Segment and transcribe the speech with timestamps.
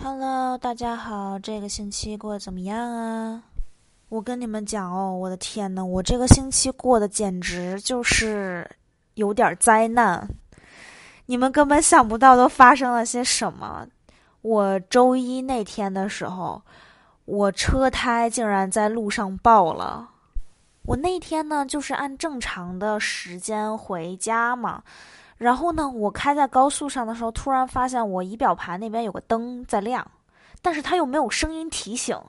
[0.00, 3.42] Hello，大家好，这个星期过得怎么样啊？
[4.08, 8.70] 我跟你们讲哦，我的天呐，我这个星期过得简直就是
[9.14, 10.28] 有点灾难，
[11.26, 13.84] 你们根本想不到都发生了些什么。
[14.42, 16.62] 我周一那天的时候，
[17.24, 20.08] 我车胎竟然在路上爆了。
[20.84, 24.80] 我那天呢，就是按正常的时间回家嘛。
[25.38, 30.06] 然后呢，我开在高速上的时候，突然发现我仪表盘那边有个灯在亮，
[30.60, 32.20] 但是它又没有声音提醒。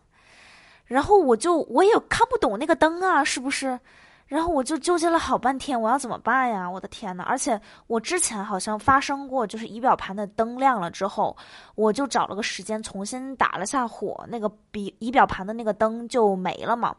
[0.86, 3.80] 然后我就我也看不懂那个灯啊，是不是？
[4.28, 6.70] 然后我就纠结了好半天，我要怎么办呀？
[6.70, 7.24] 我的天呐！
[7.28, 11.36] 而且我之前好像发生过，就是仪表盘的灯亮了之后，
[11.74, 16.96] 我就找了个时间重新打了下火，那个比仪表盘的那个灯就没了嘛。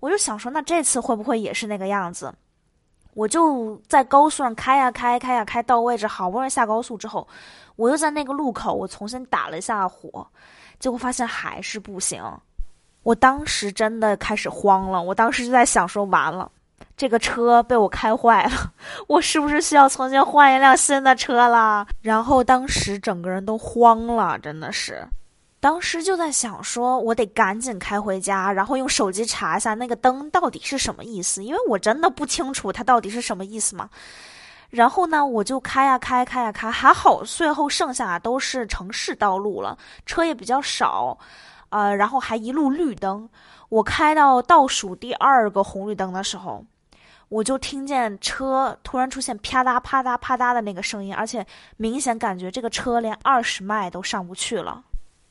[0.00, 2.30] 我就想说，那这次会不会也是那个样子？
[3.16, 7.26] 我就在高速上开呀开，开呀开，到位置，好不容易下高速之后，
[7.76, 10.26] 我又在那个路口，我重新打了一下火，
[10.78, 12.22] 结果发现还是不行。
[13.02, 16.50] 我当时真的开始慌了，我当时就在想说，完了，
[16.94, 18.70] 这个车被我开坏了，
[19.08, 21.86] 我是不是需要重新换一辆新的车了？
[22.02, 25.02] 然后当时整个人都慌了，真的是。
[25.66, 33.90] 当时就在想，说我得赶紧开回家，然后用手机查一下那个灯到底是什么意思，因为我真的不清楚它到底是什么意思嘛。
[34.70, 41.18] 然后呢，我就开呀开，开呀开，还好最后剩下都是城市道路了，车也比较少，
[41.70, 43.28] 呃，然后还一路绿灯。
[43.68, 46.64] 我开到倒数第二个红绿灯的时候，
[47.28, 51.44] 我就听见车突然出现啪嗒啪嗒啪嗒的那个声音，而且
[51.76, 54.84] 明显感觉这个车连二十迈都上不去了。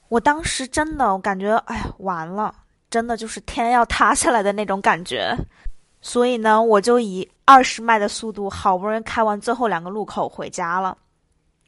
[0.09, 2.53] 我当时真的，我感觉，哎呀，完了，
[2.89, 5.35] 真的就是天要塌下来的那种感觉。
[6.01, 10.95] 所以呢，我就以二十迈的速度，好不容易开完最后两个路口回家了。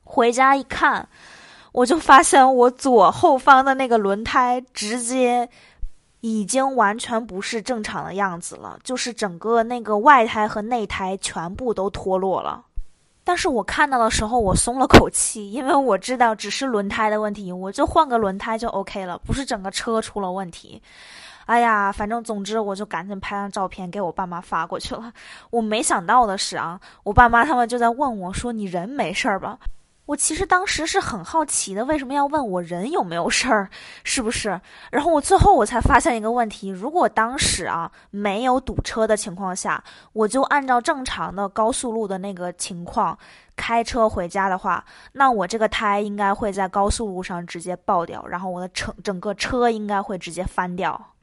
[0.03, 1.09] 回家一看，
[1.71, 5.49] 我就发现我左后方的那个轮胎直接
[6.21, 12.63] 已经完全不是正常的样子了，就是整个那个外胎和内胎全部都脱落了。
[13.27, 20.81] 但是我看到的时候，我松了口气，因为我知道只是轮胎的问题，我就换个轮胎就 OK 了，不是整个车出了问题。
[21.45, 25.11] 哎呀，反正总之，我就赶紧拍张照片给我爸妈发过去了。
[25.49, 29.59] 我没想到的是啊，我爸妈他们就在问我说：“你人没事儿吧？”
[30.07, 33.69] 我其实当时是很好奇的，为什么要问我人有没有事儿，
[34.03, 34.59] 是不是？
[34.89, 43.17] 然后我最后我才发现一个问题：如果当时啊没有堵车的情况下，我就按照正常的高速路的那个情况
[43.57, 51.13] 开车回家的话，那我这个胎应该会在高速路上直接爆掉，然后我的整整个车应该会直接翻掉。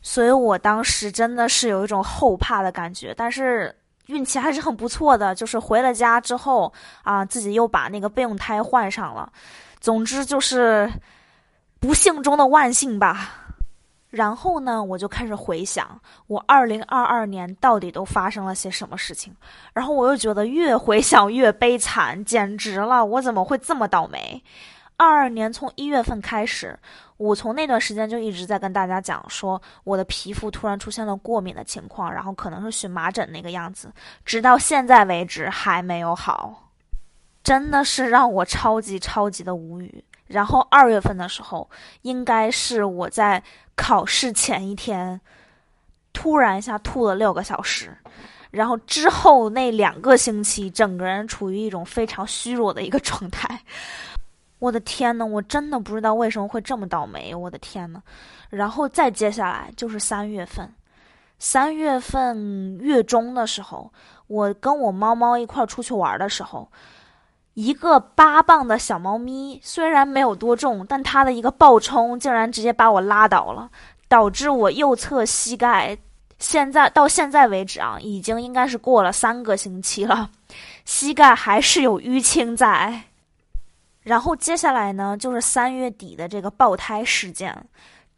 [0.00, 3.76] 所以我当时真的是有一种后怕的感觉，但是。
[4.12, 9.32] 运气还是很不错的，就是回了家之后啊，自己又把那个备用胎换上了。
[9.80, 10.88] 总之就是
[11.80, 13.38] 不幸中的万幸吧。
[14.10, 19.34] 然后呢，我就开始回想我二零二二年到底都发生了些什么事情。
[19.72, 24.44] 然后我又觉得越回想越悲惨，简直了，我怎么会这么倒霉？
[25.02, 26.78] 二二年从一月份开始，
[27.16, 33.92] 我从那段时间就一直在跟大家讲说，我的皮肤突然出现了过敏的情况，然后可能是荨麻疹那个样子，
[34.24, 36.70] 直到现在为止还没有好，
[37.42, 40.04] 真的是让我超级超级的无语。
[40.28, 41.68] 然后二月份的时候，
[42.02, 43.42] 应该是我在
[43.74, 45.20] 考试前一天，
[46.12, 47.92] 突然一下吐了六个小时，
[48.52, 53.60] 然后之后那两个星期，整个人处于一种非常虚弱的一个状态。
[54.62, 57.34] 我的天呐，我真的不知道为什么会这么倒霉。
[57.34, 58.00] 我的天呐，
[58.48, 60.72] 然后再接下来就是三月份，
[61.40, 63.92] 三月份月中的时候，
[64.28, 66.70] 我跟我猫猫一块出去玩的时候，
[67.54, 73.68] 一个八磅的小猫咪虽然没有多重，但它的一个暴冲竟然直接把我拉倒了，
[74.06, 75.98] 导致我右侧膝盖
[76.38, 80.30] 现在到现在为止啊，已经应该是过了三个星期了，
[80.84, 83.02] 膝盖还是有淤青在。
[84.02, 87.56] 然后接下来呢，就是三月底的这个爆胎事件。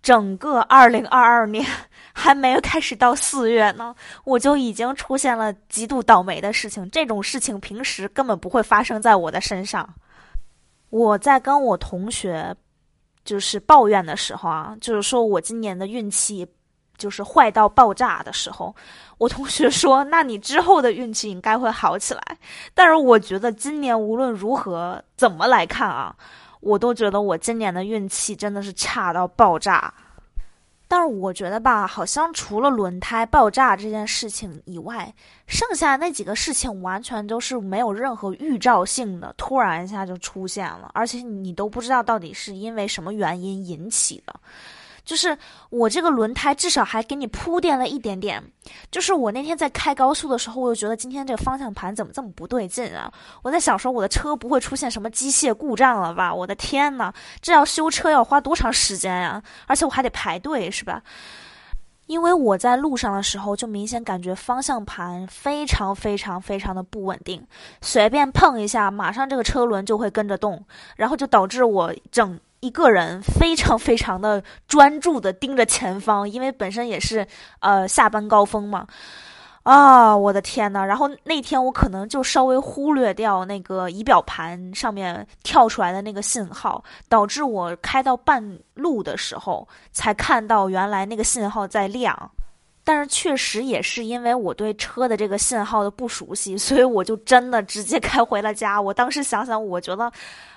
[0.03, 1.64] 整个二零二二年
[2.12, 3.94] 还没有开始到四月呢，
[4.25, 6.91] 我就已经出现了极度倒霉的事情。
[6.91, 9.88] 这种事情平时根本不会发生在我的身上。
[10.91, 12.55] 我在跟我同学
[13.25, 16.47] 就是抱怨的时候啊，就是说我今年的运气。
[16.96, 18.75] 就是坏到爆炸的时候，
[19.19, 22.23] 我同学说：“那你之后的运气应该会好起来。”
[22.75, 26.14] 但是我觉得今年无论如何怎么来看啊，
[26.61, 29.93] 我都觉得我今年的运气真的是差到爆炸。
[30.87, 35.12] 但是我觉得吧，好像除了轮胎爆炸这件事情以外，
[35.47, 44.35] 剩下那几个事情完全都是没有任何预兆性的，突然一下就出现了，而且你都不知道到底是因为什么原因引起的。
[45.05, 45.37] 就是
[45.71, 48.43] 我这个轮胎至少还给你铺垫了一点点。
[48.91, 53.12] 就是我那天在开高速的时候，我就觉得今天这个方向盘怎么这么不对劲啊？
[53.43, 56.35] 我在想说我的车不会出现什么机械故障了吧？
[56.35, 57.12] 我的天呐，
[57.43, 59.43] 这要修车要花多长时间呀？
[59.67, 61.03] 而且我还得排队，是吧？
[62.07, 67.47] 因为我在路上的时候就明显感觉方向盘非常非常非常的不稳定，
[67.81, 70.65] 随便碰一下，马上这个车轮就会跟着动，
[70.97, 72.41] 然后就导致我整。
[72.64, 77.26] 一个人非常非常的专注的盯着前方，因为本身也是
[77.61, 78.87] 呃下班高峰嘛，
[79.64, 80.82] 啊，我的天呐！
[80.82, 92.31] 然后那天我可能就稍微忽略掉那个仪表盘上面跳出来的那个信号，导致我开到半路的时候才看到原来那个信号在亮。
[92.85, 98.81] 但是确实也是因为我对车的这个信号的不熟悉，所以我就真的直接开回了家。
[98.81, 100.13] 我当时想想，我觉得。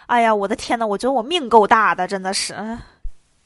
[0.07, 0.87] 哎呀，我的天呐！
[0.87, 2.55] 我觉得我命够大的，真的是。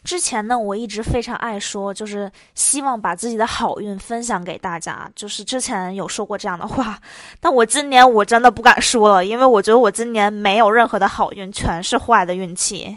[0.03, 6.99] 之前呢，我一直非常爱说，就是希望把自己的好运分享给大家，就是之前有说过这样的话。
[7.39, 12.95] 但我今年我真的不敢说了，因为我觉得我今年没有任何的好运，全是坏的运气。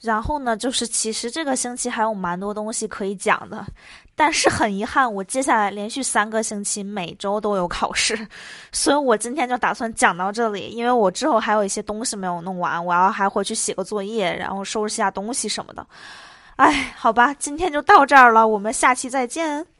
[0.00, 3.66] 然后呢，就是其实这个星期还有蛮多东西可以讲的。
[4.14, 8.26] 但是很遗憾，我接下来连续三个星期每周都有考试，
[8.72, 15.86] 所以我今天就打算讲到这里，因为我之后还有一些东西没有弄完，我要还回去写个作业，然后收拾下东西什么的。
[16.56, 19.75] 哎，好吧，今天就到这儿了，我们下期再见。